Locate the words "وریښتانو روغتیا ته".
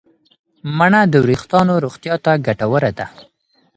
1.23-2.31